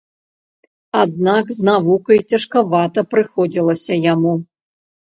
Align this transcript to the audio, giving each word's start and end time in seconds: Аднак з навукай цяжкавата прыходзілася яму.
Аднак 1.01 1.45
з 1.57 1.67
навукай 1.69 2.19
цяжкавата 2.31 2.99
прыходзілася 3.13 4.03
яму. 4.13 4.33